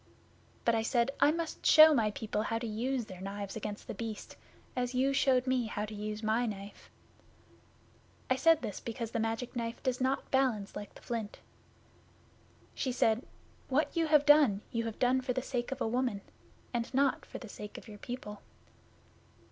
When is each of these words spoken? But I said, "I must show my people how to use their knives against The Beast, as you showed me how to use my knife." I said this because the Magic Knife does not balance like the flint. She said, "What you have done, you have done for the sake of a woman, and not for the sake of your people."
But 0.65 0.73
I 0.73 0.81
said, 0.81 1.11
"I 1.19 1.29
must 1.29 1.63
show 1.63 1.93
my 1.93 2.09
people 2.09 2.41
how 2.41 2.57
to 2.57 2.65
use 2.65 3.05
their 3.05 3.21
knives 3.21 3.55
against 3.55 3.85
The 3.85 3.93
Beast, 3.93 4.35
as 4.75 4.95
you 4.95 5.13
showed 5.13 5.45
me 5.45 5.67
how 5.67 5.85
to 5.85 5.93
use 5.93 6.23
my 6.23 6.47
knife." 6.47 6.89
I 8.27 8.35
said 8.35 8.63
this 8.63 8.79
because 8.79 9.11
the 9.11 9.19
Magic 9.19 9.55
Knife 9.55 9.83
does 9.83 10.01
not 10.01 10.31
balance 10.31 10.75
like 10.75 10.95
the 10.95 11.03
flint. 11.03 11.37
She 12.73 12.91
said, 12.91 13.23
"What 13.69 13.95
you 13.95 14.07
have 14.07 14.25
done, 14.25 14.61
you 14.71 14.85
have 14.85 14.97
done 14.97 15.21
for 15.21 15.33
the 15.33 15.43
sake 15.43 15.71
of 15.71 15.81
a 15.81 15.87
woman, 15.87 16.21
and 16.73 16.91
not 16.95 17.23
for 17.23 17.37
the 17.37 17.47
sake 17.47 17.77
of 17.77 17.87
your 17.87 17.99
people." 17.99 18.41